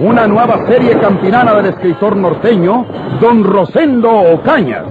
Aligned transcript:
Una 0.00 0.26
nueva 0.26 0.66
serie 0.66 0.98
campinana 0.98 1.54
del 1.54 1.66
escritor 1.66 2.16
norteño, 2.16 2.86
Don 3.20 3.42
Rosendo 3.42 4.10
Ocañas. 4.10 4.84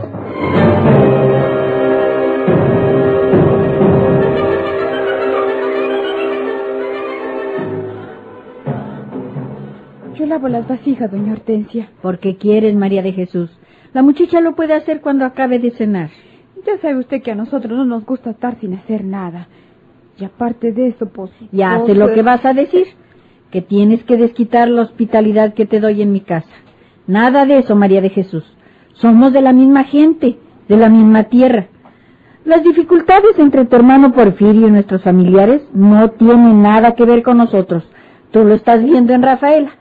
Yo 10.15 10.25
lavo 10.25 10.47
las 10.47 10.67
vasijas, 10.67 11.11
doña 11.11 11.33
Hortensia. 11.33 11.89
Porque 12.01 12.37
quieres, 12.37 12.75
María 12.75 13.03
de 13.03 13.11
Jesús. 13.11 13.51
La 13.93 14.01
muchacha 14.01 14.41
lo 14.41 14.55
puede 14.55 14.73
hacer 14.73 15.01
cuando 15.01 15.25
acabe 15.25 15.59
de 15.59 15.71
cenar. 15.71 16.09
Ya 16.65 16.79
sabe 16.79 16.97
usted 16.97 17.21
que 17.21 17.31
a 17.31 17.35
nosotros 17.35 17.77
no 17.77 17.85
nos 17.85 18.05
gusta 18.05 18.31
estar 18.31 18.59
sin 18.59 18.73
hacer 18.73 19.03
nada. 19.03 19.47
Y 20.17 20.25
aparte 20.25 20.71
de 20.71 20.87
eso, 20.87 21.05
pues... 21.07 21.29
Ya 21.51 21.77
pues, 21.77 21.91
sé 21.91 21.95
lo 21.95 22.11
que 22.11 22.23
vas 22.23 22.43
a 22.43 22.53
decir. 22.53 22.87
Que 23.55 23.61
tienes 23.61 24.03
que 24.03 24.17
desquitar 24.17 24.67
la 24.67 24.81
hospitalidad 24.81 25.53
que 25.53 25.65
te 25.65 25.79
doy 25.79 26.01
en 26.01 26.11
mi 26.11 26.19
casa. 26.19 26.51
Nada 27.07 27.45
de 27.45 27.59
eso, 27.59 27.73
María 27.73 28.01
de 28.01 28.09
Jesús. 28.09 28.43
Somos 28.95 29.31
de 29.31 29.41
la 29.41 29.53
misma 29.53 29.85
gente, 29.85 30.37
de 30.67 30.75
la 30.75 30.89
misma 30.89 31.23
tierra. 31.23 31.67
Las 32.43 32.65
dificultades 32.65 33.39
entre 33.39 33.63
tu 33.63 33.77
hermano 33.77 34.11
Porfirio 34.11 34.67
y 34.67 34.71
nuestros 34.71 35.03
familiares 35.03 35.61
no 35.71 36.09
tienen 36.11 36.63
nada 36.63 36.95
que 36.95 37.05
ver 37.05 37.23
con 37.23 37.37
nosotros. 37.37 37.89
Tú 38.31 38.43
lo 38.43 38.55
estás 38.55 38.83
viendo 38.83 39.13
en 39.13 39.23
Rafaela. 39.23 39.71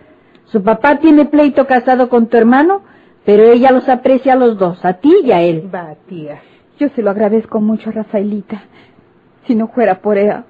Su 0.44 0.62
papá 0.62 1.00
tiene 1.00 1.25
pleito 1.25 1.66
casado 1.66 2.09
con 2.09 2.28
tu 2.28 2.36
hermano, 2.36 2.83
pero 3.25 3.42
ella 3.42 3.72
los 3.72 3.88
aprecia 3.88 4.34
a 4.34 4.36
los 4.36 4.56
dos, 4.56 4.84
a 4.84 4.92
ti 4.92 5.12
y 5.25 5.33
a 5.33 5.42
él. 5.42 5.69
Va, 5.75 5.97
tía. 6.09 6.42
Yo 6.78 6.91
se 6.91 7.03
lo 7.03 7.11
agradezco 7.11 7.61
mucho 7.61 7.91
a 7.91 7.94
Rafaelita. 7.94 8.62
Si 9.48 9.56
no 9.56 9.66
fuera 9.66 9.97
por 9.97 10.16
ella, 10.16 10.44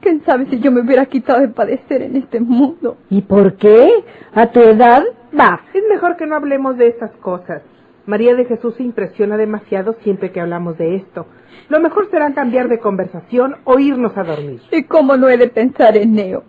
quién 0.00 0.22
sabe 0.24 0.46
si 0.46 0.60
yo 0.60 0.70
me 0.70 0.80
hubiera 0.80 1.06
quitado 1.06 1.40
de 1.40 1.48
padecer 1.48 2.02
en 2.02 2.16
este 2.16 2.40
mundo. 2.40 2.96
¿Y 3.10 3.22
por 3.22 3.56
qué? 3.56 4.04
A 4.34 4.46
tu 4.48 4.60
edad, 4.60 5.02
va. 5.38 5.60
Es 5.74 5.82
mejor 5.88 6.16
que 6.16 6.26
no 6.26 6.36
hablemos 6.36 6.76
de 6.76 6.88
esas 6.88 7.10
cosas. 7.16 7.62
María 8.06 8.34
de 8.34 8.46
Jesús 8.46 8.74
se 8.76 8.82
impresiona 8.82 9.36
demasiado 9.36 9.94
siempre 10.02 10.32
que 10.32 10.40
hablamos 10.40 10.78
de 10.78 10.96
esto. 10.96 11.26
Lo 11.68 11.78
mejor 11.78 12.08
será 12.10 12.32
cambiar 12.32 12.68
de 12.68 12.78
conversación 12.78 13.56
o 13.64 13.78
irnos 13.78 14.16
a 14.16 14.24
dormir. 14.24 14.62
¿Y 14.72 14.84
cómo 14.84 15.16
no 15.18 15.28
he 15.28 15.36
de 15.36 15.48
pensar 15.48 15.94
en 15.96 16.14
Neo? 16.14 16.42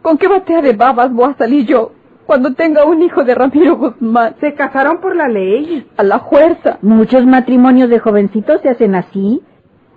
¿Con 0.00 0.16
qué 0.16 0.26
batea 0.26 0.62
de 0.62 0.72
babas 0.72 1.12
voy 1.12 1.30
a 1.30 1.36
salir 1.36 1.66
yo 1.66 1.92
cuando 2.24 2.54
tenga 2.54 2.84
un 2.84 3.02
hijo 3.02 3.24
de 3.24 3.34
Ramiro 3.34 3.76
Guzmán? 3.76 4.36
Se 4.40 4.54
casaron 4.54 5.00
por 5.00 5.14
la 5.14 5.28
ley. 5.28 5.86
A 5.98 6.02
la 6.02 6.20
fuerza. 6.20 6.78
Muchos 6.80 7.26
matrimonios 7.26 7.90
de 7.90 7.98
jovencitos 7.98 8.62
se 8.62 8.70
hacen 8.70 8.94
así, 8.94 9.42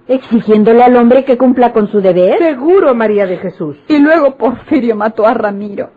exigiéndole 0.10 0.84
al 0.84 0.98
hombre 0.98 1.24
que 1.24 1.38
cumpla 1.38 1.72
con 1.72 1.88
su 1.90 2.02
deber. 2.02 2.40
Seguro, 2.40 2.96
María 2.96 3.28
de 3.28 3.38
Jesús. 3.38 3.78
Y 3.88 4.00
luego 4.00 4.36
Porfirio 4.36 4.96
mató 4.96 5.26
a 5.26 5.36
Ramiro. 5.36 5.92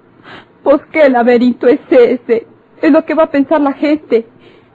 Pues 0.63 0.81
qué 0.93 1.09
laberinto 1.09 1.67
es 1.67 1.81
ese. 1.91 2.47
Es 2.81 2.93
lo 2.93 3.05
que 3.05 3.15
va 3.15 3.25
a 3.25 3.31
pensar 3.31 3.61
la 3.63 3.73
gente. 3.73 4.27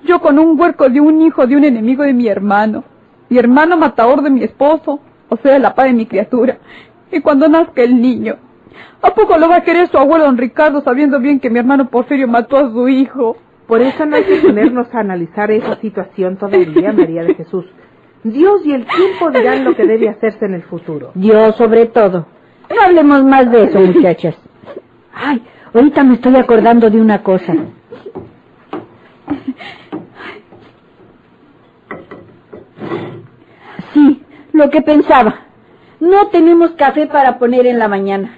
Yo 0.03 0.19
con 0.19 0.39
un 0.39 0.59
huerco 0.59 0.89
de 0.89 0.99
un 0.99 1.21
hijo 1.21 1.45
de 1.45 1.55
un 1.55 1.63
enemigo 1.63 2.03
de 2.03 2.13
mi 2.13 2.27
hermano. 2.27 2.83
Mi 3.29 3.37
hermano 3.37 3.77
matador 3.77 4.23
de 4.23 4.31
mi 4.31 4.43
esposo, 4.43 4.99
o 5.29 5.37
sea, 5.37 5.59
la 5.59 5.75
paz 5.75 5.85
de 5.85 5.93
mi 5.93 6.07
criatura. 6.07 6.57
Y 7.11 7.21
cuando 7.21 7.47
nazca 7.47 7.83
el 7.83 8.01
niño, 8.01 8.37
¿a 9.01 9.13
poco 9.13 9.37
lo 9.37 9.47
va 9.49 9.57
a 9.57 9.63
querer 9.63 9.87
su 9.87 9.97
abuelo 9.97 10.25
don 10.25 10.37
Ricardo 10.37 10.81
sabiendo 10.81 11.19
bien 11.19 11.39
que 11.39 11.49
mi 11.49 11.59
hermano 11.59 11.89
Porfirio 11.89 12.27
mató 12.27 12.57
a 12.57 12.71
su 12.71 12.87
hijo? 12.87 13.37
Por 13.67 13.81
eso 13.81 14.05
no 14.05 14.15
hay 14.15 14.23
que 14.23 14.37
ponernos 14.37 14.87
a 14.95 15.01
analizar 15.01 15.51
esa 15.51 15.75
situación 15.75 16.37
todavía, 16.37 16.91
María 16.93 17.23
de 17.23 17.35
Jesús. 17.35 17.65
Dios 18.23 18.65
y 18.65 18.73
el 18.73 18.85
tiempo 18.85 19.31
dirán 19.31 19.63
lo 19.63 19.75
que 19.75 19.85
debe 19.85 20.09
hacerse 20.09 20.45
en 20.45 20.55
el 20.55 20.63
futuro. 20.63 21.11
Dios 21.15 21.55
sobre 21.55 21.85
todo. 21.87 22.27
No 22.73 22.81
hablemos 22.81 23.23
más 23.23 23.49
de 23.51 23.63
eso, 23.65 23.79
muchachas. 23.93 24.35
Ay, 25.13 25.41
ahorita 25.73 26.03
me 26.03 26.15
estoy 26.15 26.35
acordando 26.35 26.89
de 26.89 26.99
una 27.01 27.23
cosa. 27.23 27.53
Sí, 33.93 34.21
lo 34.53 34.69
que 34.69 34.81
pensaba. 34.81 35.41
No 35.99 36.27
tenemos 36.27 36.71
café 36.71 37.07
para 37.07 37.39
poner 37.39 37.65
en 37.65 37.79
la 37.79 37.87
mañana. 37.87 38.37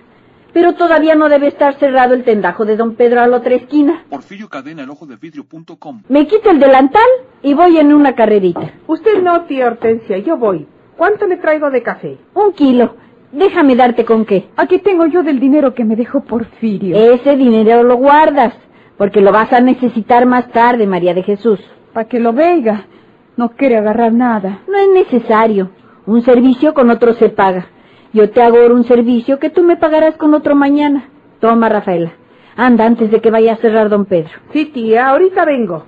Pero 0.54 0.74
todavía 0.74 1.16
no 1.16 1.30
debe 1.30 1.48
estar 1.48 1.78
cerrado 1.80 2.14
el 2.14 2.24
tendajo 2.24 2.66
de 2.66 2.76
don 2.76 2.96
Pedro 2.96 3.22
a 3.22 3.28
la 3.28 3.38
otra 3.38 3.56
esquina. 3.56 4.04
Porfirio 4.10 4.50
Cadena, 4.50 4.84
el 4.84 4.90
ojo 4.90 5.06
de 5.06 5.16
vidrio.com. 5.16 6.04
Me 6.10 6.28
quito 6.28 6.50
el 6.50 6.60
delantal 6.60 7.08
y 7.44 7.54
voy 7.54 7.78
en 7.78 7.94
una 7.94 8.16
carrerita. 8.16 8.74
Usted 8.88 9.22
no, 9.22 9.42
tía 9.44 9.68
Hortensia, 9.68 10.18
yo 10.18 10.38
voy. 10.38 10.68
¿Cuánto 10.98 11.28
le 11.28 11.38
traigo 11.38 11.70
de 11.70 11.84
café? 11.84 12.18
Un 12.34 12.52
kilo. 12.54 12.96
Déjame 13.32 13.76
darte 13.76 14.06
con 14.06 14.26
qué. 14.26 14.50
Aquí 14.58 14.80
tengo 14.80 15.06
yo 15.06 15.22
del 15.22 15.40
dinero 15.40 15.76
que 15.76 15.86
me 15.86 15.96
dejó 15.96 16.22
Porfirio. 16.22 16.96
Ese 17.14 17.36
dinero 17.36 17.84
lo 17.84 17.96
guardas, 17.98 18.54
porque 18.98 19.22
lo 19.22 19.32
vas 19.32 19.54
a 19.54 19.62
necesitar 19.62 20.26
más 20.26 20.52
tarde, 20.52 20.88
María 20.88 21.14
de 21.14 21.24
Jesús. 21.24 21.60
Para 21.94 22.08
que 22.08 22.20
lo 22.20 22.34
veiga. 22.34 22.88
No 23.38 23.52
quiere 23.52 23.78
agarrar 23.78 24.12
nada. 24.12 24.60
No 24.68 24.78
es 24.78 24.90
necesario. 24.90 25.70
Un 26.06 26.24
servicio 26.24 26.74
con 26.74 26.90
otro 26.90 27.14
se 27.14 27.30
paga. 27.30 27.68
Yo 28.12 28.32
te 28.32 28.42
hago 28.42 28.58
ahora 28.58 28.74
un 28.74 28.86
servicio 28.86 29.38
que 29.38 29.52
tú 29.52 29.62
me 29.62 29.78
pagarás 29.78 30.16
con 30.18 30.34
otro 30.34 30.56
mañana. 30.56 31.10
Toma, 31.40 31.70
Rafaela. 31.70 32.12
Anda 32.56 32.86
antes 32.86 33.12
de 33.12 33.22
que 33.22 33.30
vaya 33.30 33.54
a 33.54 33.58
cerrar 33.58 33.90
don 33.90 34.06
Pedro. 34.06 34.32
Sí, 34.52 34.66
tía, 34.66 35.10
ahorita 35.10 35.46
vengo. 35.46 35.86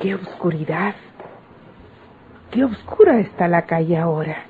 ¡Qué 0.00 0.14
oscuridad! 0.14 0.94
¡Qué 2.50 2.64
oscura 2.64 3.20
está 3.20 3.48
la 3.48 3.66
calle 3.66 3.98
ahora! 3.98 4.46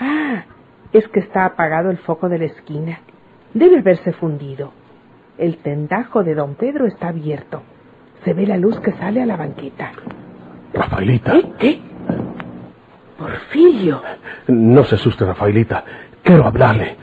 Ah, 0.00 0.44
es 0.92 1.06
que 1.08 1.20
está 1.20 1.44
apagado 1.44 1.90
el 1.90 1.98
foco 1.98 2.28
de 2.28 2.38
la 2.38 2.46
esquina. 2.46 3.00
Debe 3.54 3.78
haberse 3.78 4.12
fundido. 4.12 4.72
El 5.38 5.58
tendajo 5.58 6.24
de 6.24 6.34
don 6.34 6.56
Pedro 6.56 6.86
está 6.86 7.08
abierto. 7.08 7.62
Se 8.26 8.34
ve 8.34 8.44
la 8.44 8.56
luz 8.56 8.80
que 8.80 8.90
sale 8.90 9.22
a 9.22 9.26
la 9.26 9.36
banqueta. 9.36 9.92
Rafaelita. 10.74 11.36
¿Eh? 11.36 11.52
¿Qué? 11.60 11.80
Porfirio. 13.16 14.02
No 14.48 14.82
se 14.82 14.96
asuste, 14.96 15.24
Rafaelita. 15.24 15.84
Quiero 16.24 16.44
hablarle. 16.44 16.96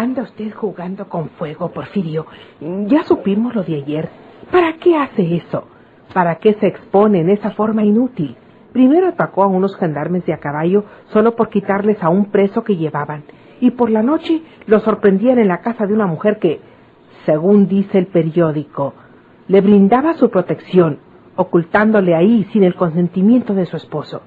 Anda 0.00 0.22
usted 0.22 0.54
jugando 0.54 1.10
con 1.10 1.28
fuego, 1.28 1.72
Porfirio. 1.72 2.24
Ya 2.86 3.02
supimos 3.02 3.54
lo 3.54 3.64
de 3.64 3.74
ayer. 3.74 4.08
¿Para 4.50 4.78
qué 4.78 4.96
hace 4.96 5.36
eso? 5.36 5.64
¿Para 6.14 6.36
qué 6.36 6.54
se 6.54 6.68
expone 6.68 7.20
en 7.20 7.28
esa 7.28 7.50
forma 7.50 7.84
inútil? 7.84 8.34
Primero 8.72 9.08
atacó 9.08 9.42
a 9.42 9.48
unos 9.48 9.76
gendarmes 9.76 10.24
de 10.24 10.32
a 10.32 10.38
caballo 10.38 10.86
solo 11.12 11.36
por 11.36 11.50
quitarles 11.50 12.02
a 12.02 12.08
un 12.08 12.30
preso 12.30 12.64
que 12.64 12.76
llevaban. 12.76 13.24
Y 13.60 13.72
por 13.72 13.90
la 13.90 14.02
noche 14.02 14.40
lo 14.64 14.80
sorprendían 14.80 15.38
en 15.38 15.48
la 15.48 15.60
casa 15.60 15.86
de 15.86 15.92
una 15.92 16.06
mujer 16.06 16.38
que, 16.38 16.62
según 17.26 17.68
dice 17.68 17.98
el 17.98 18.06
periódico, 18.06 18.94
le 19.48 19.60
brindaba 19.60 20.14
su 20.14 20.30
protección, 20.30 21.00
ocultándole 21.36 22.14
ahí 22.14 22.48
sin 22.54 22.64
el 22.64 22.74
consentimiento 22.74 23.52
de 23.52 23.66
su 23.66 23.76
esposo. 23.76 24.22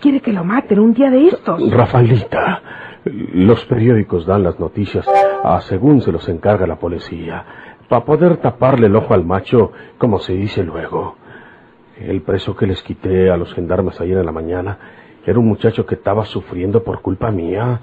Quiere 0.00 0.20
que 0.20 0.32
lo 0.32 0.44
maten 0.44 0.78
un 0.78 0.92
día 0.92 1.10
de 1.10 1.28
estos. 1.28 1.70
Rafaelita, 1.70 2.62
los 3.04 3.64
periódicos 3.64 4.26
dan 4.26 4.42
las 4.42 4.58
noticias 4.60 5.06
a 5.42 5.60
según 5.62 6.02
se 6.02 6.12
los 6.12 6.28
encarga 6.28 6.66
la 6.66 6.76
policía, 6.76 7.44
para 7.88 8.04
poder 8.04 8.36
taparle 8.38 8.88
el 8.88 8.96
ojo 8.96 9.14
al 9.14 9.24
macho, 9.24 9.72
como 9.98 10.18
se 10.18 10.34
dice 10.34 10.62
luego. 10.62 11.16
El 11.98 12.20
preso 12.22 12.54
que 12.54 12.66
les 12.66 12.82
quité 12.82 13.30
a 13.30 13.36
los 13.36 13.54
gendarmes 13.54 14.00
ayer 14.00 14.18
en 14.18 14.26
la 14.26 14.32
mañana 14.32 14.78
era 15.24 15.38
un 15.38 15.46
muchacho 15.46 15.86
que 15.86 15.94
estaba 15.94 16.24
sufriendo 16.24 16.84
por 16.84 17.00
culpa 17.00 17.30
mía. 17.30 17.80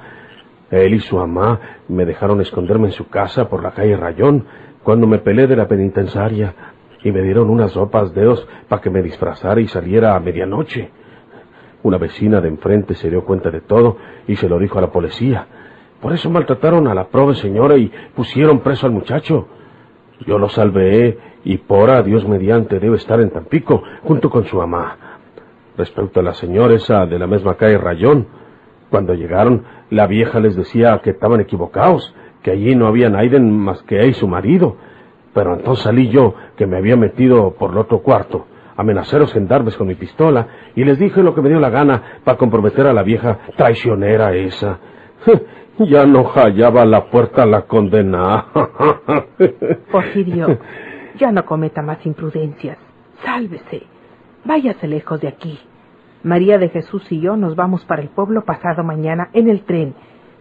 Él 0.69 0.94
y 0.94 1.00
su 1.00 1.18
mamá 1.18 1.60
me 1.88 2.06
dejaron 2.06 2.39
esconderme 2.42 2.88
en 2.88 2.94
su 2.94 3.10
casa 3.10 3.50
por 3.50 3.63
la 3.63 3.71
calle 3.71 3.98
Rayón 3.98 4.45
cuando 4.83 5.07
me 5.07 5.19
pelé 5.19 5.48
de 5.48 5.56
la 5.56 5.68
penitenciaria 5.68 6.54
y 7.04 7.12
me 7.12 7.21
dieron 7.21 7.50
unas 7.50 7.75
ropas 7.75 8.13
dedos 8.13 8.48
para 8.68 8.81
que 8.81 8.89
me 8.89 9.01
disfrazara 9.01 9.60
y 9.60 9.68
saliera 9.68 10.15
a 10.15 10.19
medianoche. 10.19 10.92
Una 11.83 11.97
vecina 11.97 12.39
de 12.39 12.47
enfrente 12.47 12.95
se 12.95 13.09
dio 13.09 13.25
cuenta 13.25 13.51
de 13.51 13.62
todo 13.62 13.97
y 14.27 14.38
se 14.38 14.47
lo 14.47 14.57
dijo 14.57 14.80
a 14.80 14.81
la 14.81 14.91
policía. 14.91 15.45
Por 16.01 16.13
eso 16.13 16.30
maltrataron 16.30 16.88
a 16.88 16.94
la 16.94 17.06
pobre 17.06 17.35
señora 17.35 17.77
y 17.77 17.91
pusieron 18.15 18.62
preso 18.62 18.85
al 18.85 18.94
muchacho. 18.94 19.47
Yo 20.25 20.38
lo 20.38 20.50
salvé 20.50 21.18
y 21.44 21.57
por 21.57 22.03
Dios 22.03 22.27
mediante 22.27 22.80
debe 22.80 22.95
estar 22.97 23.19
en 23.19 23.31
Tampico 23.31 23.83
junto 24.03 24.30
con 24.30 24.45
su 24.45 24.57
mamá. 24.57 24.97
Respecto 25.77 26.19
a 26.19 26.24
la 26.24 26.33
señora 26.33 26.75
esa 26.75 27.06
de 27.06 27.19
la 27.19 27.27
misma 27.27 27.56
calle 27.56 27.77
Rayón, 27.77 28.27
cuando 28.89 29.13
llegaron, 29.13 29.63
la 29.89 30.07
vieja 30.07 30.39
les 30.39 30.56
decía 30.56 31.00
que 31.03 31.09
estaban 31.09 31.41
equivocados, 31.41 32.13
que 32.44 32.51
allí 32.51 32.75
no 32.75 32.88
había 32.88 33.09
nadie 33.09 33.39
más 33.39 33.81
que 33.83 33.97
ella 33.97 34.07
y 34.07 34.13
su 34.13 34.27
marido. 34.27 34.77
Pero 35.33 35.56
entonces 35.56 35.83
salí 35.83 36.09
yo, 36.09 36.36
que 36.56 36.68
me 36.68 36.77
había 36.77 36.95
metido 36.95 37.56
por 37.56 37.71
el 37.71 37.77
otro 37.77 38.00
cuarto, 38.03 38.45
amenacé 38.75 39.16
a 39.16 39.20
los 39.20 39.34
gendarmes 39.34 39.75
con 39.78 39.88
mi 39.88 39.96
pistola 39.96 40.48
y 40.75 40.84
les 40.84 41.00
dije 41.00 41.24
lo 41.24 41.34
que 41.36 41.42
me 41.42 41.50
dio 41.50 41.60
la 41.60 41.70
gana 41.70 42.20
para 42.24 42.38
comprometer 42.38 42.88
a 42.88 42.94
la 42.94 43.04
vieja 43.04 43.40
traicionera 43.56 44.34
esa. 44.34 44.80
Ya 45.80 46.06
no 46.06 46.25
hallaba 46.25 46.86
la 46.86 47.10
puerta 47.10 47.42
a 47.42 47.46
la 47.48 47.64
condena. 47.64 48.46
Porfirio, 49.92 50.60
ya 51.18 51.31
no 51.31 51.44
cometa 51.46 51.81
más 51.81 52.06
imprudencias. 52.06 52.78
Sálvese. 53.25 53.81
Váyase 54.46 54.88
lejos 54.88 55.20
de 55.22 55.30
aquí. 55.30 55.60
María 56.24 56.58
de 56.60 56.70
Jesús 56.70 57.12
y 57.12 57.20
yo 57.20 57.36
nos 57.36 57.56
vamos 57.56 57.84
para 57.86 58.04
el 58.04 58.10
pueblo 58.10 58.46
pasado 58.46 58.84
mañana 58.84 59.30
en 59.34 59.50
el 59.50 59.64
tren. 59.64 59.96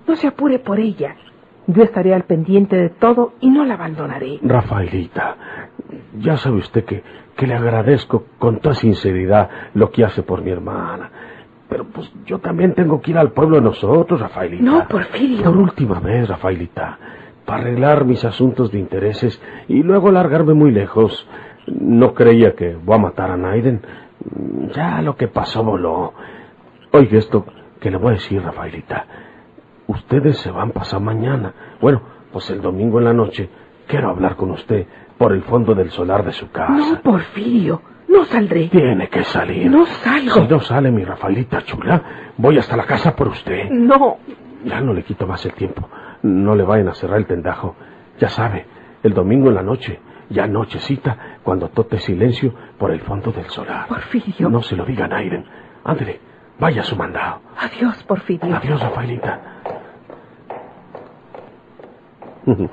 No 0.07 0.17
se 0.17 0.29
apure 0.29 0.59
por 0.59 0.79
ella. 0.79 1.17
Yo 1.67 1.83
estaré 1.85 2.13
al 2.15 2.25
pendiente 2.25 2.77
de 2.77 2.89
todo 2.91 3.35
y 3.41 3.51
no 3.51 3.65
la 3.65 3.75
abandonaré. 3.75 4.39
Rafaelita, 4.43 5.37
ya 6.19 6.37
sabe 6.37 6.57
usted 6.57 6.85
que, 6.85 7.03
que 7.37 7.47
le 7.47 7.55
agradezco 7.55 8.25
con 8.39 8.59
toda 8.59 8.75
sinceridad 8.75 9.49
lo 9.75 9.91
que 9.91 10.05
hace 10.05 10.23
por 10.23 10.43
mi 10.43 10.51
hermana. 10.51 11.11
Pero 11.69 11.85
pues 11.85 12.13
yo 12.27 12.39
también 12.39 12.75
tengo 12.75 13.01
que 13.01 13.13
ir 13.13 13.19
al 13.19 13.33
pueblo 13.33 13.57
de 13.57 13.63
nosotros, 13.63 14.21
Rafaelita. 14.21 14.63
No, 14.63 14.87
Porfirio. 14.89 15.45
Por 15.45 15.57
última 15.57 16.01
vez, 16.01 16.29
Rafaelita. 16.29 16.99
Para 17.47 17.63
arreglar 17.63 18.05
mis 18.05 18.25
asuntos 18.25 18.71
de 18.73 18.79
intereses 18.79 19.41
y 19.69 19.83
luego 19.83 20.11
largarme 20.11 20.55
muy 20.55 20.71
lejos. 20.71 21.27
No 21.67 22.13
creía 22.13 22.55
que 22.55 22.75
voy 22.75 22.97
a 22.97 22.99
matar 22.99 23.31
a 23.31 23.37
Naiden. 23.37 23.81
Ya 24.75 25.01
lo 25.01 25.17
que 25.17 25.29
pasó 25.29 25.65
voló. 25.65 26.13
Oiga 26.93 27.19
esto 27.19 27.47
que 27.81 27.91
le 27.91 27.97
voy 27.97 28.11
a 28.11 28.15
decir, 28.15 28.43
Rafaelita. 28.43 29.07
Ustedes 29.93 30.39
se 30.39 30.51
van 30.51 30.71
pasar 30.71 31.01
mañana. 31.01 31.53
Bueno, 31.81 32.01
pues 32.33 32.49
el 32.51 32.61
domingo 32.63 32.99
en 32.99 33.05
la 33.05 33.13
noche 33.13 33.49
quiero 33.87 34.11
hablar 34.11 34.37
con 34.37 34.51
usted 34.51 34.87
por 35.19 35.33
el 35.33 35.43
fondo 35.43 35.75
del 35.75 35.91
solar 35.91 36.25
de 36.25 36.33
su 36.33 36.51
casa. 36.51 36.73
No, 36.73 37.01
Porfirio. 37.03 37.83
No 38.09 38.25
saldré. 38.25 38.69
Tiene 38.69 39.09
que 39.09 39.23
salir. 39.25 39.71
No 39.71 39.87
salgo. 39.87 40.35
Si 40.35 40.49
no 40.49 40.61
sale 40.61 40.91
mi 40.91 41.05
Rafaelita 41.05 41.63
chula, 41.65 42.03
voy 42.37 42.59
hasta 42.59 42.77
la 42.77 42.85
casa 42.85 43.15
por 43.15 43.29
usted. 43.29 43.71
No. 43.71 44.19
Ya 44.65 44.81
no 44.81 44.93
le 44.93 45.03
quito 45.03 45.27
más 45.27 45.45
el 45.47 45.53
tiempo. 45.55 45.89
No 46.23 46.55
le 46.55 46.63
vayan 46.63 46.89
a 46.89 46.95
cerrar 46.95 47.19
el 47.19 47.27
tendajo. 47.27 47.75
Ya 48.19 48.29
sabe, 48.29 48.67
el 49.03 49.13
domingo 49.15 49.49
en 49.49 49.57
la 49.57 49.63
noche, 49.63 50.01
ya 50.29 50.47
nochecita, 50.47 51.39
cuando 51.43 51.69
tote 51.69 51.99
silencio 51.99 52.55
por 52.79 52.91
el 52.91 53.01
fondo 53.01 53.33
del 53.33 53.47
solar. 53.47 53.89
Porfirio. 53.89 54.49
No 54.49 54.63
se 54.63 54.77
lo 54.77 54.85
diga 54.85 55.07
a. 55.09 55.45
Ándele, 55.85 56.21
vaya 56.59 56.83
a 56.83 56.85
su 56.85 56.97
mandado. 56.97 57.41
Adiós, 57.59 58.03
Porfirio. 58.05 58.55
Adiós, 58.57 58.81
Rafaelita. 58.81 59.41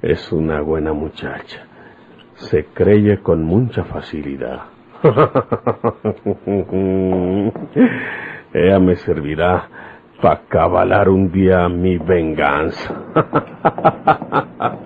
Es 0.00 0.30
una 0.30 0.60
buena 0.60 0.92
muchacha. 0.92 1.66
Se 2.34 2.66
creye 2.66 3.18
con 3.18 3.42
mucha 3.42 3.82
facilidad. 3.82 4.66
Ella 8.52 8.78
me 8.78 8.94
servirá 8.96 9.68
para 10.22 10.42
cabalar 10.48 11.08
un 11.08 11.32
día 11.32 11.68
mi 11.68 11.98
venganza. 11.98 12.94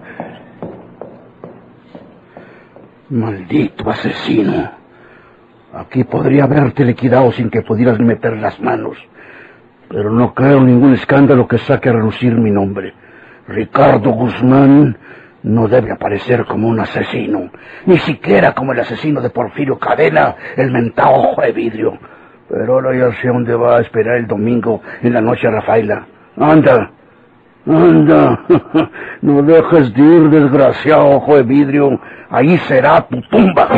Maldito 3.10 3.90
asesino. 3.90 4.70
Aquí 5.74 6.04
podría 6.04 6.44
haberte 6.44 6.86
liquidado 6.86 7.32
sin 7.32 7.50
que 7.50 7.60
pudieras 7.60 7.98
meter 7.98 8.38
las 8.38 8.58
manos. 8.60 8.96
Pero 9.88 10.10
no 10.10 10.32
creo 10.32 10.62
ningún 10.62 10.94
escándalo 10.94 11.46
que 11.46 11.58
saque 11.58 11.90
a 11.90 11.92
relucir 11.92 12.34
mi 12.34 12.50
nombre. 12.50 12.94
Ricardo 13.48 14.10
Guzmán 14.10 14.96
no 15.42 15.66
debe 15.66 15.92
aparecer 15.92 16.44
como 16.44 16.68
un 16.68 16.78
asesino, 16.80 17.50
ni 17.86 17.98
siquiera 17.98 18.52
como 18.52 18.72
el 18.72 18.80
asesino 18.80 19.20
de 19.20 19.30
Porfirio 19.30 19.78
Cadena, 19.78 20.36
el 20.56 20.70
mentado 20.70 21.14
ojo 21.14 21.42
de 21.42 21.52
vidrio. 21.52 21.98
Pero 22.48 22.74
ahora 22.74 22.96
ya 22.96 23.12
sé 23.20 23.28
dónde 23.28 23.54
va 23.54 23.78
a 23.78 23.80
esperar 23.80 24.16
el 24.16 24.26
domingo 24.26 24.82
en 25.02 25.12
la 25.14 25.20
noche 25.20 25.50
Rafaela. 25.50 26.06
Anda, 26.36 26.90
anda, 27.66 28.44
no 29.22 29.42
dejes 29.42 29.92
de 29.94 30.02
ir, 30.02 30.30
desgraciado 30.30 31.10
ojo 31.10 31.36
de 31.36 31.42
vidrio. 31.42 32.00
Ahí 32.30 32.56
será 32.58 33.00
tu 33.08 33.20
tumba. 33.22 33.68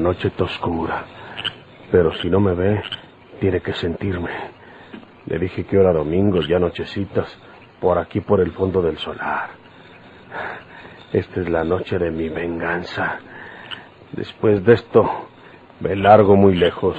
Noche 0.00 0.28
está 0.28 0.44
oscura. 0.44 1.04
Pero 1.92 2.12
si 2.14 2.28
no 2.28 2.40
me 2.40 2.54
ve, 2.54 2.82
tiene 3.40 3.60
que 3.60 3.72
sentirme. 3.74 4.30
Le 5.26 5.38
dije 5.38 5.64
que 5.64 5.76
era 5.76 5.92
domingo, 5.92 6.40
ya 6.40 6.58
nochecitas, 6.58 7.38
por 7.80 7.98
aquí 7.98 8.20
por 8.20 8.40
el 8.40 8.52
fondo 8.52 8.82
del 8.82 8.98
solar. 8.98 9.50
Esta 11.12 11.40
es 11.40 11.48
la 11.48 11.64
noche 11.64 11.98
de 11.98 12.10
mi 12.10 12.28
venganza. 12.28 13.18
Después 14.12 14.64
de 14.64 14.74
esto, 14.74 15.28
me 15.80 15.96
largo 15.96 16.36
muy 16.36 16.54
lejos, 16.54 16.96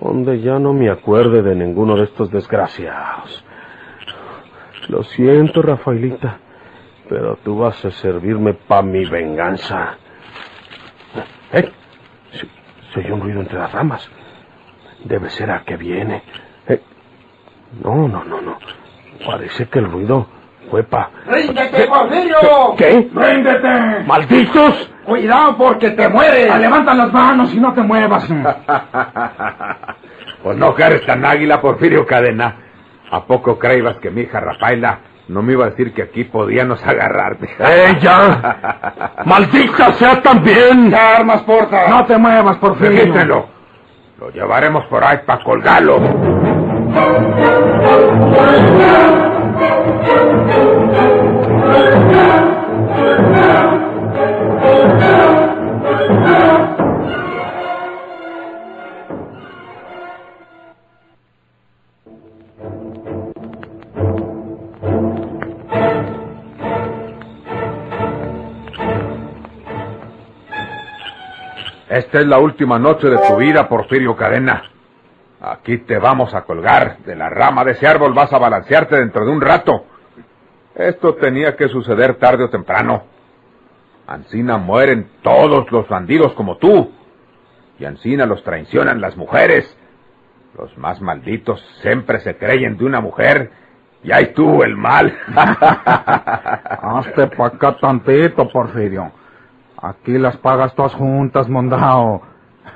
donde 0.00 0.40
ya 0.40 0.58
no 0.58 0.72
me 0.72 0.90
acuerde 0.90 1.42
de 1.42 1.54
ninguno 1.54 1.96
de 1.96 2.04
estos 2.04 2.30
desgraciados. 2.30 3.44
Lo 4.88 5.02
siento, 5.04 5.62
Rafaelita, 5.62 6.38
pero 7.08 7.38
tú 7.44 7.58
vas 7.58 7.84
a 7.84 7.90
servirme 7.90 8.54
para 8.54 8.82
mi 8.82 9.04
venganza. 9.04 9.96
¿Eh? 11.52 11.70
Se, 12.94 13.00
un 13.12 13.20
ruido 13.20 13.40
entre 13.40 13.58
las 13.58 13.72
ramas. 13.72 14.08
Debe 15.04 15.30
ser 15.30 15.50
a 15.50 15.62
que 15.64 15.76
viene. 15.76 16.22
Eh, 16.68 16.80
No, 17.82 18.08
no, 18.08 18.24
no, 18.24 18.40
no. 18.40 18.58
Parece 19.26 19.66
que 19.68 19.78
el 19.78 19.90
ruido 19.90 20.26
fue 20.70 20.82
pa... 20.84 21.10
¡Ríndete, 21.26 21.86
Porfirio! 21.86 22.36
¿Qué? 22.76 23.10
¡Ríndete! 23.14 24.04
¡Malditos! 24.06 24.90
¡Cuidado 25.04 25.56
porque 25.56 25.90
te 25.90 26.08
mueres! 26.08 26.56
Levanta 26.58 26.94
las 26.94 27.12
manos 27.12 27.52
y 27.54 27.60
no 27.60 27.72
te 27.72 27.82
muevas. 27.82 28.28
Pues 30.42 30.56
no 30.58 30.74
que 30.74 30.82
eres 30.82 31.06
tan 31.06 31.24
águila, 31.24 31.60
Porfirio 31.60 32.04
Cadena. 32.04 32.56
¿A 33.12 33.24
poco 33.24 33.58
creías 33.60 33.96
que 33.98 34.10
mi 34.10 34.22
hija 34.22 34.40
Rafaela 34.40 34.98
no 35.28 35.42
me 35.42 35.52
iba 35.52 35.66
a 35.66 35.70
decir 35.70 35.92
que 35.94 36.02
aquí 36.02 36.24
podíamos 36.24 36.84
agarrarte? 36.84 37.48
¡Ella! 37.58 39.14
¡Maldita 39.24 39.92
sea 39.92 40.20
también! 40.20 40.90
¡Te 40.90 40.96
armas, 40.96 41.42
porta! 41.42 41.88
No 41.88 42.04
te 42.04 42.18
muevas, 42.18 42.56
Porfirio. 42.58 43.04
Quítelo. 43.04 43.46
Lo 44.18 44.30
llevaremos 44.30 44.84
por 44.86 45.04
ahí 45.04 45.18
para 45.26 45.42
colgarlo. 45.42 46.00
Esta 71.92 72.20
es 72.20 72.26
la 72.26 72.38
última 72.38 72.78
noche 72.78 73.10
de 73.10 73.18
tu 73.18 73.36
vida, 73.36 73.68
Porfirio 73.68 74.16
Cadena. 74.16 74.62
Aquí 75.42 75.76
te 75.76 75.98
vamos 75.98 76.32
a 76.32 76.40
colgar. 76.40 77.00
De 77.04 77.14
la 77.14 77.28
rama 77.28 77.64
de 77.64 77.72
ese 77.72 77.86
árbol 77.86 78.14
vas 78.14 78.32
a 78.32 78.38
balancearte 78.38 78.96
dentro 78.96 79.26
de 79.26 79.30
un 79.30 79.42
rato. 79.42 79.84
Esto 80.74 81.16
tenía 81.16 81.54
que 81.54 81.68
suceder 81.68 82.14
tarde 82.14 82.44
o 82.44 82.48
temprano. 82.48 83.02
Ancina 84.06 84.56
mueren 84.56 85.10
todos 85.20 85.70
los 85.70 85.86
bandidos 85.86 86.32
como 86.32 86.56
tú. 86.56 86.92
Y 87.78 87.84
Ancina 87.84 88.24
los 88.24 88.42
traicionan 88.42 89.02
las 89.02 89.14
mujeres. 89.14 89.76
Los 90.56 90.74
más 90.78 90.98
malditos 91.02 91.62
siempre 91.82 92.20
se 92.20 92.38
creen 92.38 92.78
de 92.78 92.86
una 92.86 93.02
mujer. 93.02 93.50
Y 94.02 94.12
ahí 94.12 94.32
tú 94.32 94.62
el 94.62 94.78
mal. 94.78 95.14
Hazte 95.36 97.26
pa' 97.36 97.48
acá 97.48 97.76
tantito, 97.78 98.48
Porfirio. 98.48 99.12
Aquí 99.82 100.16
las 100.16 100.36
pagas 100.36 100.74
todas 100.76 100.94
juntas, 100.94 101.48
mondao. 101.48 102.22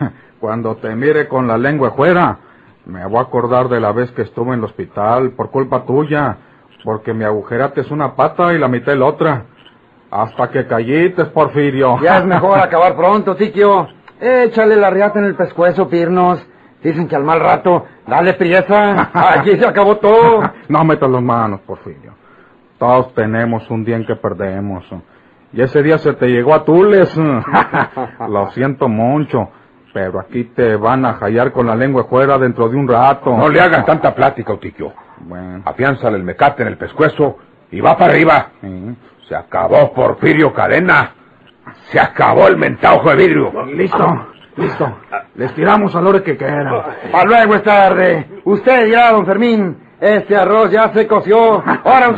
Cuando 0.40 0.75
te 0.76 0.94
mire 0.96 1.28
con 1.28 1.46
la 1.46 1.56
lengua 1.56 1.92
fuera, 1.92 2.36
me 2.84 3.06
voy 3.06 3.18
a 3.18 3.22
acordar 3.22 3.68
de 3.68 3.78
la 3.78 3.92
vez 3.92 4.10
que 4.10 4.22
estuve 4.22 4.48
en 4.48 4.58
el 4.58 4.64
hospital 4.64 5.30
por 5.30 5.50
culpa 5.50 5.84
tuya. 5.84 6.36
Porque 6.82 7.14
me 7.14 7.25
agujeraste 7.25 7.82
una 7.90 8.14
pata 8.14 8.52
y 8.52 8.58
la 8.58 8.68
mitad 8.68 8.94
la 8.96 9.06
otra. 9.06 9.44
Hasta 10.10 10.50
que 10.50 10.66
callites, 10.66 11.28
Porfirio. 11.28 12.00
Ya 12.00 12.18
es 12.18 12.25
mejor 12.25 12.58
acabar 12.62 12.96
pronto, 12.96 13.36
Tiquio. 13.36 13.86
Échale 14.20 14.76
la 14.76 14.90
riata 14.90 15.20
en 15.20 15.26
el 15.26 15.36
pescuezo, 15.36 15.88
Pirnos. 15.88 16.44
Dicen 16.82 17.06
que 17.08 17.16
al 17.16 17.25
mal 17.25 17.40
rato, 17.40 17.86
dale 18.06 18.34
priesa. 18.34 19.10
Aquí 19.38 19.56
se 19.56 19.66
acabó 19.66 19.96
todo. 19.96 20.42
no 20.68 20.84
metas 20.84 21.10
las 21.10 21.22
manos, 21.22 21.60
Porfirio. 21.60 22.14
Todos 22.78 23.14
tenemos 23.14 23.68
un 23.70 23.84
día 23.84 23.96
en 23.96 24.06
que 24.06 24.16
perdemos. 24.16 24.84
Y 25.53 25.62
ese 25.62 25.83
día 25.83 25.99
se 25.99 26.12
te 26.15 26.26
llegó 26.26 26.55
a 26.55 26.65
Tules. 26.65 27.17
Lo 28.29 28.50
siento 28.50 28.88
mucho. 28.88 29.50
Pero 29.93 30.21
aquí 30.21 30.45
te 30.45 30.76
van 30.76 31.07
a 31.07 31.15
hallar 31.15 31.53
con 31.53 31.67
la 31.67 31.75
lengua 31.75 32.05
fuera 32.05 32.37
dentro 32.38 32.69
de 32.69 32.76
un 32.76 32.87
rato. 32.87 33.35
No 33.35 33.49
le 33.49 33.61
hagas 33.61 33.87
tanta 33.87 34.15
plática, 34.15 34.53
Otiquio. 34.53 34.93
Bueno. 35.21 35.62
Afiánzale 35.65 36.19
el 36.19 36.23
mecate 36.25 36.62
en 36.62 36.69
el 36.69 36.76
pescuezo 36.76 37.38
y 37.71 37.81
va 37.81 37.97
para 37.97 38.12
arriba. 38.12 38.49
sí. 38.61 38.97
Se 39.29 39.35
acabó 39.35 39.93
Porfirio 39.93 40.53
Cadena. 40.53 41.12
Se 41.91 41.99
acabó 41.99 42.47
el 42.47 42.57
mentaujo 42.57 43.11
de 43.11 43.17
vidrio. 43.17 43.65
Listo, 43.67 44.07
listo. 44.57 44.99
Les 45.35 45.53
tiramos 45.55 45.97
a 45.97 46.00
la 46.00 46.09
hora 46.11 46.23
que 46.23 46.37
quieran. 46.37 46.73
Para 47.11 47.25
luego 47.25 47.57
es 47.57 47.62
tarde. 47.65 48.29
Usted 48.45 48.85
dirá, 48.85 49.11
don 49.11 49.26
Fermín. 49.26 49.76
Este 50.00 50.37
arroz 50.37 50.71
ya 50.71 50.93
se 50.93 51.09
coció. 51.09 51.61
Ahora, 51.85 52.09
un 52.09 52.17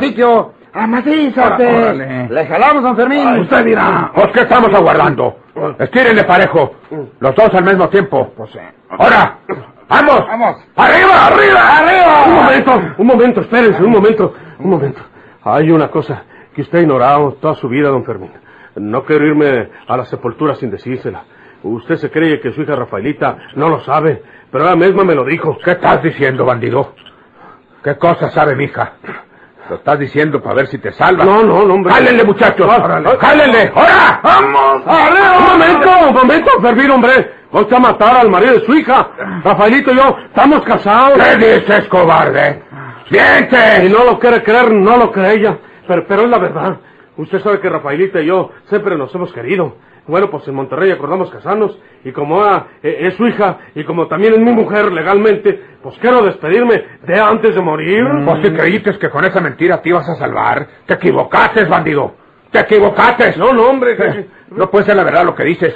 Órale. 1.75 2.29
Le 2.29 2.45
jalamos, 2.45 2.83
don 2.83 2.95
Fermín. 2.95 3.27
Usted 3.39 3.65
dirá. 3.65 4.11
Pues, 4.13 4.27
¿qué 4.33 4.41
estamos 4.41 4.73
aguardando? 4.73 5.37
Estírenle 5.79 6.23
parejo. 6.23 6.75
Los 7.19 7.35
dos 7.35 7.49
al 7.53 7.63
mismo 7.63 7.89
tiempo. 7.89 8.31
Pues 8.35 8.51
sí. 8.51 8.59
¡Ahora! 8.89 9.39
¡Vamos! 9.87 10.23
Vamos. 10.27 10.55
¡Arriba, 10.75 11.25
arriba, 11.27 11.77
arriba! 11.77 12.25
Un 12.27 12.33
momento, 12.35 12.93
un 12.99 13.07
momento, 13.07 13.41
espérense, 13.41 13.83
un 13.83 13.91
momento, 13.91 14.33
un 14.59 14.69
momento. 14.69 15.01
Hay 15.43 15.71
una 15.71 15.89
cosa 15.89 16.23
que 16.53 16.61
usted 16.61 16.79
ha 16.79 16.81
ignorado 16.81 17.33
toda 17.41 17.55
su 17.55 17.67
vida, 17.67 17.89
don 17.89 18.05
Fermín. 18.05 18.31
No 18.75 19.03
quiero 19.03 19.25
irme 19.25 19.69
a 19.87 19.97
la 19.97 20.05
sepultura 20.05 20.53
sin 20.55 20.69
decírsela. 20.69 21.23
Usted 21.63 21.95
se 21.95 22.11
cree 22.11 22.39
que 22.39 22.51
su 22.51 22.61
hija 22.61 22.75
Rafaelita 22.75 23.37
no 23.55 23.67
lo 23.67 23.79
sabe, 23.81 24.21
pero 24.51 24.65
ella 24.65 24.75
misma 24.75 25.03
me 25.03 25.15
lo 25.15 25.25
dijo. 25.25 25.57
¿Qué 25.63 25.71
estás 25.71 26.03
diciendo, 26.03 26.45
bandido? 26.45 26.93
¿Qué 27.83 27.97
cosa 27.97 28.29
sabe 28.29 28.55
mi 28.55 28.65
hija? 28.65 28.93
Lo 29.69 29.75
estás 29.75 29.99
diciendo 29.99 30.41
para 30.41 30.55
ver 30.55 30.67
si 30.67 30.79
te 30.79 30.91
salva. 30.91 31.23
No, 31.23 31.43
no, 31.43 31.63
no, 31.63 31.75
hombre. 31.75 31.93
¡Jálenle, 31.93 32.23
muchachos! 32.23 32.67
Órale. 32.67 33.09
¡Jálenle! 33.19 33.71
¡Ahora! 33.75 34.19
¡Vamos! 34.23 34.81
¡Un 34.85 35.45
momento, 35.45 35.89
un 36.07 36.13
momento, 36.15 36.51
Fermín, 36.59 36.89
hombre! 36.89 37.31
Voy 37.51 37.67
a 37.71 37.79
matar 37.79 38.17
al 38.17 38.29
marido 38.29 38.53
de 38.53 38.65
su 38.65 38.73
hija. 38.73 39.11
Rafaelito 39.43 39.91
y 39.91 39.95
yo 39.97 40.15
estamos 40.25 40.63
casados. 40.63 41.19
¿Qué 41.19 41.37
dices, 41.37 41.87
cobarde? 41.87 42.63
Si 43.09 43.15
¡Miente! 43.15 43.89
no 43.89 44.05
lo 44.05 44.19
quiere 44.19 44.41
creer, 44.41 44.71
no 44.73 44.97
lo 44.97 45.11
cree 45.11 45.33
ella. 45.35 45.57
Pero, 45.87 46.05
pero 46.07 46.23
es 46.23 46.29
la 46.29 46.39
verdad. 46.39 46.77
Usted 47.17 47.39
sabe 47.39 47.59
que 47.59 47.69
Rafaelita 47.69 48.21
y 48.21 48.25
yo 48.25 48.49
siempre 48.69 48.97
nos 48.97 49.13
hemos 49.13 49.31
querido. 49.33 49.75
Bueno, 50.07 50.31
pues 50.31 50.47
en 50.47 50.55
Monterrey 50.55 50.89
acordamos 50.91 51.29
casarnos. 51.29 51.77
Y 52.03 52.11
como 52.11 52.41
ah, 52.41 52.67
eh, 52.81 52.97
es 53.01 53.13
su 53.15 53.27
hija 53.27 53.59
y 53.75 53.83
como 53.83 54.07
también 54.07 54.33
es 54.33 54.39
mi 54.39 54.51
mujer 54.51 54.91
legalmente, 54.91 55.61
pues 55.83 55.95
quiero 55.99 56.21
despedirme 56.23 56.83
de 57.03 57.19
antes 57.19 57.55
de 57.55 57.61
morir. 57.61 58.03
Pues 58.25 58.41
si 58.43 58.51
creíste 58.53 58.97
que 58.99 59.09
con 59.09 59.23
esa 59.25 59.39
mentira 59.39 59.81
te 59.81 59.89
ibas 59.89 60.07
a 60.09 60.15
salvar, 60.15 60.67
te 60.85 60.95
equivocaste, 60.95 61.65
bandido. 61.65 62.15
Te 62.51 62.59
equivocaste. 62.59 63.35
No, 63.37 63.53
no, 63.53 63.63
hombre. 63.69 63.95
que- 63.95 64.29
No 64.49 64.69
puede 64.71 64.85
ser 64.85 64.95
la 64.95 65.03
verdad 65.03 65.23
lo 65.25 65.35
que 65.35 65.43
dices. 65.43 65.73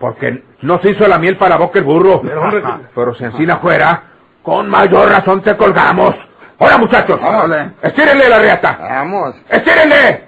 Porque 0.00 0.42
no 0.62 0.80
se 0.80 0.90
hizo 0.90 1.06
la 1.08 1.18
miel 1.18 1.36
para 1.36 1.56
boca 1.56 1.78
el 1.78 1.84
burro. 1.84 2.20
Pero, 2.22 2.40
hombre, 2.42 2.62
Pero 2.94 3.14
si 3.14 3.24
encina 3.24 3.56
fuera, 3.58 4.02
con 4.42 4.68
mayor 4.68 5.08
razón 5.10 5.42
te 5.42 5.56
colgamos. 5.56 6.14
¡Ahora, 6.60 6.78
muchachos! 6.78 7.18
Órale. 7.22 7.72
¡Estírenle 7.82 8.28
la 8.28 8.38
riata! 8.40 8.76
Vamos. 8.80 9.34
¡Estírenle! 9.48 10.24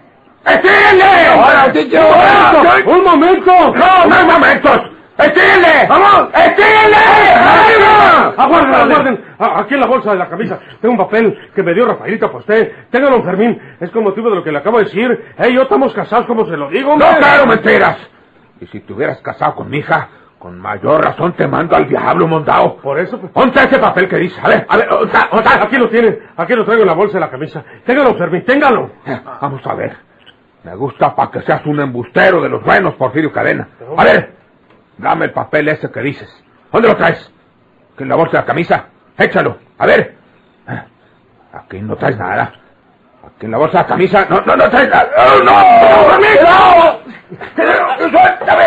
¡Estírenle! 0.47 1.27
¡Ahora, 1.27 1.73
Tiquio! 1.73 2.01
¡Un 2.87 3.05
momento! 3.05 3.53
¡No, 3.75 4.07
no 4.07 4.15
hay 4.15 4.25
momentos! 4.27 4.81
¡Estírenle! 5.23 5.87
¡Vamos! 5.89 6.29
¡Estírenle! 6.35 6.97
¡Arriba! 6.97 8.35
Aguarden, 8.37 8.75
aguarden. 8.75 9.25
Ah, 9.39 9.61
Aquí 9.61 9.75
en 9.75 9.81
la 9.81 9.87
bolsa 9.87 10.13
de 10.13 10.19
la 10.19 10.29
camisa 10.29 10.59
tengo 10.81 10.93
un 10.93 10.99
papel 10.99 11.51
que 11.55 11.63
me 11.63 11.75
dio 11.75 11.87
Rafaelita 11.87 12.27
usted. 12.27 12.73
Téngalo, 12.91 13.17
don 13.17 13.25
Fermín. 13.25 13.61
Es 13.81 13.91
con 13.91 14.05
motivo 14.05 14.31
de 14.31 14.37
lo 14.37 14.45
que 14.45 14.53
le 14.53 14.59
acabo 14.59 14.79
de 14.79 14.85
decir. 14.85 15.35
Ey, 15.39 15.55
yo 15.55 15.63
estamos 15.63 15.93
casados 15.93 16.27
como 16.27 16.47
se 16.47 16.57
lo 16.57 16.69
digo, 16.69 16.93
hombre. 16.93 17.09
¡No, 17.11 17.19
claro, 17.19 17.47
mentiras! 17.47 17.97
Y 18.61 18.67
si 18.67 18.81
te 18.81 18.93
hubieras 18.93 19.21
casado 19.23 19.55
con 19.55 19.71
mi 19.71 19.79
hija, 19.79 20.09
con 20.39 20.59
mayor 20.59 21.03
razón 21.05 21.33
te 21.35 21.47
mando 21.47 21.77
al 21.77 21.89
diablo, 21.89 22.27
mondao. 22.27 22.77
Por 22.79 22.99
eso, 22.99 23.19
pues... 23.19 23.33
Ponte 23.33 23.61
ese 23.61 23.79
papel 23.79 24.09
que 24.09 24.17
dice. 24.17 24.41
A 24.43 24.49
ver, 24.49 24.67
a 24.69 24.77
ver, 24.77 24.89
Aquí 25.63 25.77
lo 25.77 25.89
tiene. 25.89 26.19
Aquí 26.37 26.55
lo 26.55 26.65
traigo 26.65 26.83
en 26.83 26.89
la 26.89 26.95
bolsa 26.95 27.15
de 27.15 27.21
la 27.21 27.31
camisa. 27.31 27.63
Téngalo, 27.85 28.15
Fermín, 28.17 28.45
téngalo. 28.45 28.91
Vamos 29.41 29.67
a 29.67 29.75
ver. 29.75 29.97
Me 30.65 30.75
gusta 30.75 31.15
para 31.15 31.31
que 31.31 31.41
seas 31.43 31.65
un 31.65 31.81
embustero 31.81 32.43
de 32.43 32.49
los 32.51 32.63
buenos, 32.63 32.95
Porfirio 32.95 33.33
Cadena. 33.33 33.67
A 33.97 34.05
ver, 34.05 34.35
dame 35.01 35.27
el 35.27 35.33
papel 35.33 35.69
ese 35.69 35.91
que 35.91 36.01
dices. 36.01 36.29
¿Dónde 36.73 36.89
lo 36.89 36.97
traes? 36.97 37.31
¿Que 37.97 38.05
en 38.05 38.09
la 38.11 38.17
bolsa 38.17 38.33
de 38.33 38.39
la 38.39 38.47
camisa? 38.47 38.85
Échalo. 39.19 39.59
A 39.79 39.87
ver. 39.87 40.17
Ah, 40.67 40.85
Aquí 41.55 41.81
no 41.81 41.97
traes 41.97 42.17
nada. 42.17 42.53
Aquí 43.27 43.47
en 43.47 43.51
la 43.53 43.59
bolsa 43.59 43.79
de 43.79 43.83
la 43.85 43.89
camisa. 43.89 44.27
No, 44.31 44.41
no, 44.41 44.57
no 44.57 44.71
traes 44.71 44.89
nada. 44.89 45.09
¡No, 45.17 45.45
no! 45.45 45.53
¡No! 46.43 47.01
¡Suéltame! 48.11 48.65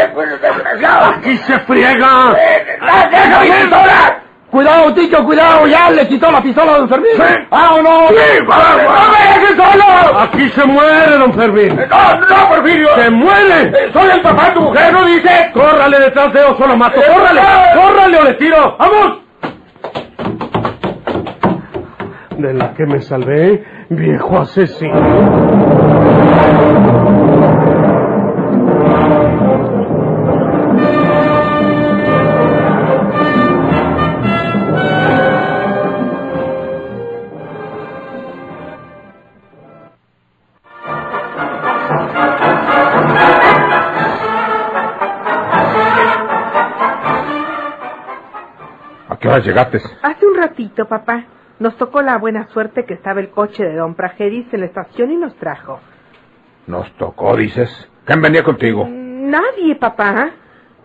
¡Aquí 0.85 1.37
se 1.37 1.59
friega! 1.61 2.35
¡Déjame 3.11 3.45
pistola! 3.51 4.22
Cuidado, 4.53 4.93
Tiquio, 4.93 5.23
cuidado. 5.25 5.65
Ya 5.65 5.89
le 5.89 6.07
quitó 6.07 6.31
la 6.31 6.39
pistola 6.39 6.75
a 6.75 6.77
don 6.77 6.87
Fermín. 6.87 7.09
Sí. 7.15 7.23
¡Vámonos! 7.49 8.09
¡Sí, 8.09 8.45
vamos! 8.47 8.83
¡No 8.83 9.11
me 9.11 9.17
dejes 9.41 9.55
solo! 9.57 10.19
¡Aquí 10.19 10.49
se 10.49 10.65
muere, 10.65 11.17
don 11.17 11.33
Fermín! 11.33 11.75
¡No, 11.89 12.19
no, 12.19 12.49
Porfirio! 12.49 12.87
¡Se 12.95 13.09
muere! 13.09 13.61
Eh, 13.63 13.89
¡Soy 13.91 14.11
el 14.11 14.21
papá 14.21 14.45
de 14.45 14.51
tu 14.51 14.61
mujer, 14.61 14.93
no 14.93 15.05
dices! 15.05 15.49
¡Córrale 15.55 15.99
detrás 16.01 16.31
de 16.33 16.43
oso, 16.43 16.67
lo 16.67 16.77
mato! 16.77 17.01
Eh, 17.01 17.03
¡Córrale! 17.11 17.41
eh. 17.41 17.73
¡Córrale 17.73 18.17
o 18.19 18.23
le 18.25 18.33
tiro! 18.35 18.77
¡Vamos! 18.77 19.17
De 22.37 22.53
la 22.53 22.73
que 22.75 22.85
me 22.85 23.01
salvé, 23.01 23.63
viejo 23.89 24.37
asesino. 24.37 24.93
Hora 49.33 49.43
llegaste? 49.43 49.81
Hace 50.01 50.25
un 50.25 50.35
ratito, 50.37 50.87
papá, 50.87 51.25
nos 51.59 51.75
tocó 51.77 52.01
la 52.01 52.17
buena 52.17 52.47
suerte 52.47 52.85
que 52.85 52.93
estaba 52.93 53.19
el 53.19 53.29
coche 53.29 53.63
de 53.63 53.75
don 53.75 53.95
Prajeris 53.95 54.53
en 54.53 54.61
la 54.61 54.65
estación 54.67 55.11
y 55.11 55.17
nos 55.17 55.35
trajo. 55.35 55.79
Nos 56.67 56.91
tocó, 56.97 57.35
dices. 57.35 57.89
¿Quién 58.05 58.21
venía 58.21 58.43
contigo? 58.43 58.85
Nadie, 58.89 59.75
papá. 59.75 60.31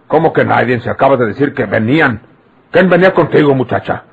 ¿Cómo 0.07 0.33
que 0.33 0.45
nadie? 0.45 0.81
Se 0.81 0.90
acaba 0.90 1.17
de 1.17 1.26
decir 1.26 1.52
que 1.52 1.67
venían. 1.67 2.21
¿Quién 2.71 2.88
venía 2.88 3.12
contigo, 3.12 3.55
muchacha? 3.55 4.05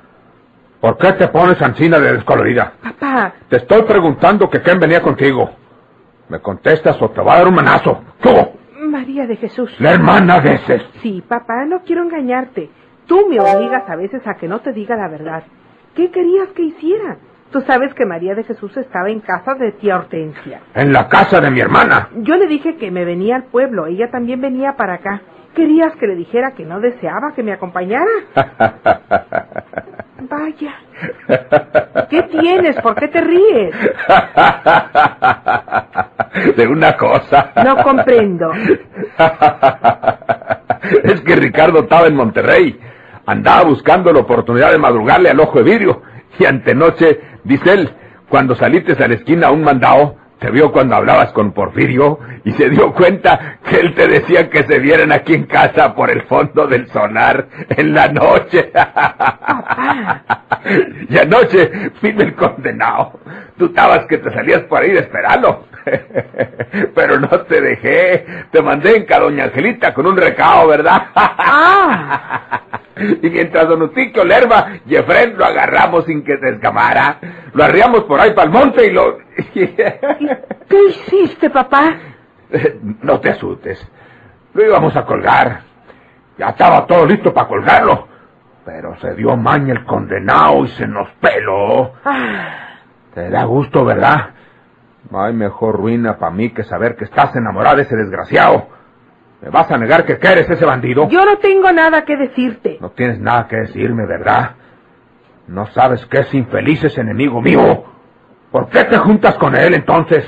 ¿Por 0.81 0.97
qué 0.97 1.13
te 1.13 1.27
pones 1.29 1.61
ansina 1.61 1.99
de 1.99 2.13
descolorida? 2.13 2.73
Papá, 2.81 3.33
Te 3.49 3.57
estoy 3.57 3.83
preguntando 3.83 4.49
que 4.49 4.61
quién 4.61 4.79
venía 4.79 5.01
contigo. 5.01 5.49
¿Me 6.29 6.39
contestas 6.39 6.99
o 7.01 7.09
te 7.09 7.21
va 7.21 7.33
a 7.35 7.37
dar 7.39 7.47
un 7.47 7.55
manazo? 7.55 8.01
¡Tú! 8.21 8.29
María 8.87 9.25
de 9.27 9.35
Jesús. 9.35 9.73
La 9.79 9.91
hermana 9.93 10.39
de 10.39 10.53
ese. 10.55 10.81
Sí, 11.01 11.23
papá, 11.27 11.65
no 11.65 11.81
quiero 11.83 12.03
engañarte. 12.03 12.69
Tú 13.07 13.27
me 13.29 13.39
obligas 13.39 13.87
a 13.89 13.95
veces 13.95 14.25
a 14.25 14.35
que 14.35 14.47
no 14.47 14.59
te 14.59 14.73
diga 14.73 14.95
la 14.95 15.07
verdad. 15.07 15.43
¿Qué 15.95 16.11
querías 16.11 16.49
que 16.49 16.63
hiciera? 16.63 17.17
Tú 17.51 17.61
sabes 17.61 17.93
que 17.93 18.05
María 18.05 18.35
de 18.35 18.43
Jesús 18.43 18.75
estaba 18.75 19.09
en 19.09 19.21
casa 19.21 19.53
de 19.53 19.71
tía 19.73 19.97
Hortensia. 19.97 20.61
En 20.73 20.91
la 20.91 21.07
casa 21.07 21.39
de 21.39 21.51
mi 21.51 21.59
hermana. 21.59 22.09
Yo 22.15 22.35
le 22.35 22.47
dije 22.47 22.75
que 22.77 22.91
me 22.91 23.05
venía 23.05 23.35
al 23.35 23.43
pueblo, 23.43 23.85
ella 23.85 24.09
también 24.11 24.41
venía 24.41 24.73
para 24.75 24.95
acá. 24.95 25.21
¿Querías 25.53 25.95
que 25.95 26.07
le 26.07 26.15
dijera 26.15 26.51
que 26.51 26.65
no 26.65 26.81
deseaba 26.81 27.33
que 27.33 27.43
me 27.43 27.53
acompañara? 27.53 28.11
Vaya. 30.29 30.73
¿Qué 32.09 32.23
tienes? 32.23 32.75
¿Por 32.81 32.95
qué 32.95 33.07
te 33.07 33.21
ríes? 33.21 33.75
De 36.57 36.67
una 36.67 36.97
cosa. 36.97 37.51
No 37.63 37.77
comprendo. 37.83 38.51
Es 41.03 41.21
que 41.21 41.35
Ricardo 41.35 41.79
estaba 41.79 42.05
en 42.07 42.15
Monterrey. 42.15 42.79
Andaba 43.25 43.63
buscando 43.63 44.13
la 44.13 44.19
oportunidad 44.19 44.71
de 44.71 44.77
madrugarle 44.77 45.29
al 45.29 45.39
ojo 45.39 45.59
de 45.59 45.63
vidrio. 45.63 46.01
Y 46.37 46.45
antenoche, 46.45 47.19
dice 47.43 47.73
él, 47.73 47.89
cuando 48.29 48.55
saliste 48.55 48.91
a 49.03 49.07
la 49.07 49.15
esquina 49.15 49.47
a 49.47 49.51
un 49.51 49.63
mandado, 49.63 50.17
te 50.39 50.51
vio 50.51 50.71
cuando 50.71 50.95
hablabas 50.95 51.31
con 51.31 51.53
Porfirio 51.53 52.19
y 52.43 52.51
se 52.51 52.69
dio 52.69 52.93
cuenta 52.93 53.57
que 53.63 53.77
él 53.77 53.95
te 53.95 54.07
decía 54.07 54.49
que 54.49 54.63
se 54.63 54.79
vieran 54.79 55.11
aquí 55.11 55.33
en 55.33 55.45
casa 55.45 55.95
por 55.95 56.11
el 56.11 56.23
fondo 56.23 56.67
del 56.67 56.87
sonar 56.89 57.47
en 57.69 57.93
la 57.93 58.09
noche. 58.09 58.71
y 61.09 61.17
anoche 61.17 61.71
vino 62.01 62.21
el 62.21 62.35
condenado. 62.35 63.19
Tú 63.57 63.67
estabas 63.67 64.05
que 64.07 64.17
te 64.17 64.29
salías 64.31 64.63
por 64.63 64.81
ahí 64.81 64.91
de 64.91 64.99
esperarlo. 64.99 65.67
Pero 66.95 67.19
no 67.19 67.29
te 67.29 67.61
dejé. 67.61 68.25
Te 68.51 68.61
mandé 68.61 68.97
en 68.97 69.07
doña 69.07 69.45
Angelita 69.45 69.93
con 69.93 70.05
un 70.05 70.17
recado, 70.17 70.67
¿verdad? 70.67 71.07
Y 72.97 73.29
mientras 73.29 73.67
Don 73.67 73.81
Utiquio 73.81 74.23
Lerva 74.23 74.67
y 74.85 74.95
Efren 74.95 75.37
lo 75.37 75.45
agarramos 75.45 76.05
sin 76.05 76.23
que 76.23 76.37
se 76.37 76.49
escamara, 76.49 77.17
lo 77.53 77.63
arriamos 77.63 78.05
por 78.05 78.19
ahí 78.19 78.31
para 78.33 78.45
el 78.45 78.51
monte 78.53 78.85
y 78.87 78.91
lo... 78.91 79.17
¿Qué 79.53 80.83
hiciste, 80.89 81.49
papá? 81.49 81.93
No 83.01 83.19
te 83.19 83.31
asustes. 83.31 83.85
Lo 84.53 84.65
íbamos 84.65 84.95
a 84.95 85.05
colgar. 85.05 85.61
Ya 86.37 86.49
estaba 86.49 86.85
todo 86.85 87.05
listo 87.05 87.33
para 87.33 87.47
colgarlo. 87.47 88.07
Pero 88.65 88.95
se 88.99 89.13
dio 89.15 89.35
maña 89.35 89.73
el 89.73 89.85
condenado 89.85 90.65
y 90.65 90.69
se 90.69 90.87
nos 90.87 91.09
peló. 91.21 91.93
Ah, 92.03 92.77
Te 93.13 93.29
da 93.29 93.43
gusto, 93.43 93.83
¿verdad? 93.85 94.29
No 95.11 95.21
hay 95.23 95.33
mejor 95.33 95.75
ruina 95.75 96.17
para 96.17 96.31
mí 96.31 96.49
que 96.51 96.63
saber 96.63 96.95
que 96.95 97.03
estás 97.03 97.35
enamorada 97.35 97.75
de 97.75 97.81
ese 97.83 97.95
desgraciado. 97.95 98.69
¿Me 99.45 99.51
vas 99.51 99.69
a 99.69 99.77
negar 99.77 100.05
que 100.05 100.17
quieres 100.17 100.49
ese 100.49 100.65
bandido? 100.65 101.07
yo 101.07 101.23
no 101.23 101.37
tengo 101.37 101.71
nada 101.71 102.03
que 102.03 102.17
decirte. 102.17 102.79
No 102.81 102.89
tienes 102.89 103.19
nada 103.19 103.47
que 103.47 103.57
decirme, 103.57 104.05
¿verdad? 104.07 104.55
No 105.47 105.67
sabes 105.67 106.03
que 106.07 106.17
ese 106.21 106.37
infeliz 106.37 106.83
es 106.83 106.97
enemigo 106.97 107.39
mío. 107.41 107.83
¿Por 108.51 108.69
qué 108.69 108.85
te 108.85 108.97
juntas 108.97 109.35
con 109.35 109.55
él 109.55 109.75
entonces? 109.75 110.25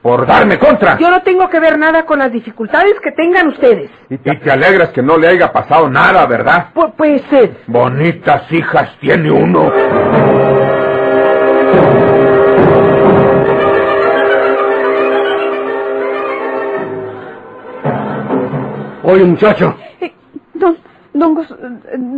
¿Por 0.00 0.26
darme 0.26 0.58
contra? 0.58 0.96
Yo 0.98 1.10
no 1.10 1.20
tengo 1.22 1.50
que 1.50 1.60
ver 1.60 1.78
nada 1.78 2.06
con 2.06 2.18
las 2.20 2.32
dificultades 2.32 2.94
que 3.02 3.10
tengan 3.12 3.48
ustedes. 3.48 3.90
Y 4.08 4.16
te 4.18 4.50
alegras 4.50 4.88
que 4.90 5.02
no 5.02 5.18
le 5.18 5.28
haya 5.28 5.52
pasado 5.52 5.90
nada, 5.90 6.24
¿verdad? 6.26 6.68
Pu- 6.74 6.94
pues, 6.96 7.22
eh, 7.32 7.52
Bonitas 7.66 8.50
hijas 8.52 8.96
tiene 9.00 9.30
uno. 9.30 9.70
Oye, 19.06 19.24
muchacho, 19.24 19.74
Eh, 20.00 20.12
Don, 20.54 20.76
don, 21.14 21.34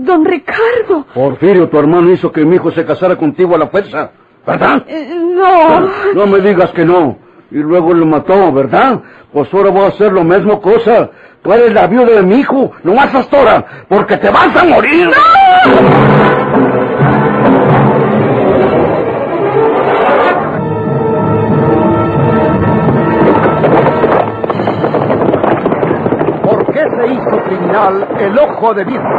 don 0.04 0.24
Ricardo. 0.24 1.04
Porfirio, 1.14 1.68
tu 1.68 1.78
hermano 1.78 2.10
hizo 2.10 2.32
que 2.32 2.44
mi 2.44 2.56
hijo 2.56 2.70
se 2.70 2.84
casara 2.84 3.16
contigo 3.16 3.54
a 3.54 3.58
la 3.58 3.66
fuerza, 3.68 4.10
¿verdad? 4.46 4.82
Eh, 4.88 5.14
no. 5.14 5.88
No 6.14 6.26
me 6.26 6.40
digas 6.40 6.70
que 6.72 6.84
no. 6.84 7.18
Y 7.50 7.56
luego 7.58 7.92
lo 7.92 8.06
mató, 8.06 8.50
¿verdad? 8.52 9.00
Pues 9.32 9.52
ahora 9.52 9.70
voy 9.70 9.82
a 9.82 9.88
hacer 9.88 10.12
lo 10.12 10.24
mismo 10.24 10.60
cosa. 10.60 11.10
Tú 11.42 11.52
eres 11.52 11.72
la 11.72 11.86
viuda 11.86 12.06
de 12.16 12.22
mi 12.22 12.36
hijo, 12.40 12.72
no 12.82 12.94
más 12.94 13.14
hasta 13.14 13.38
ahora, 13.38 13.66
porque 13.88 14.16
te 14.16 14.30
vas 14.30 14.54
a 14.56 14.64
morir. 14.64 15.08
¿Por 15.64 16.07
se 26.98 27.06
hizo 27.06 27.44
criminal 27.44 28.08
el 28.18 28.38
ojo 28.38 28.74
de 28.74 28.84
vidrio? 28.84 29.18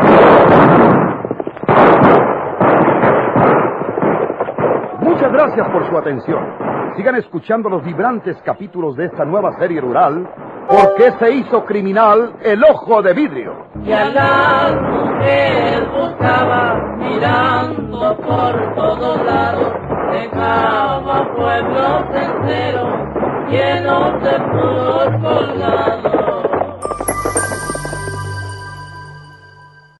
Muchas 4.99 5.31
gracias 5.31 5.69
por 5.69 5.89
su 5.89 5.97
atención. 5.97 6.43
Sigan 6.97 7.15
escuchando 7.15 7.69
los 7.69 7.83
vibrantes 7.83 8.35
capítulos 8.43 8.97
de 8.97 9.05
esta 9.05 9.23
nueva 9.23 9.51
serie 9.59 9.79
rural. 9.79 10.27
¿Por 10.67 10.95
qué 10.95 11.11
se 11.19 11.31
hizo 11.31 11.65
criminal 11.65 12.33
el 12.43 12.61
ojo 12.63 13.01
de 13.01 13.13
vidrio? 13.13 13.53
Y 13.83 13.91
a 13.91 14.05
la 14.05 14.81
mujer 14.81 15.87
buscaba 15.89 16.97
mirando 16.97 18.17
por 18.17 18.75
todos 18.75 19.25
lados, 19.25 19.73
dejaba 20.11 21.33
pueblos 21.35 22.03
enteros 22.13 23.19
llenos 23.49 24.21
de 24.21 24.39
puros 24.51 25.09
colgados. 25.21 26.28